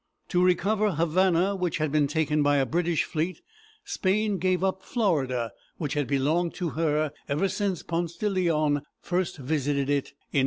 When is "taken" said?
2.07-2.41